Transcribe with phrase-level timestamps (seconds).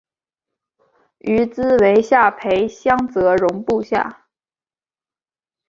[1.19, 4.25] 于兹为下邳相笮融部下。